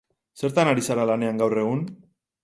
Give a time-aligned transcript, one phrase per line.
[0.45, 1.85] Zertan ari zara lanean gaur egun?